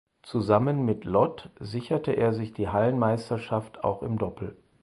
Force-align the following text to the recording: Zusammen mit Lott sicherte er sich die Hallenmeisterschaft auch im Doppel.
Zusammen 0.23 0.83
mit 0.83 1.05
Lott 1.05 1.51
sicherte 1.59 2.13
er 2.13 2.33
sich 2.33 2.53
die 2.53 2.69
Hallenmeisterschaft 2.69 3.83
auch 3.83 4.01
im 4.01 4.17
Doppel. 4.17 4.57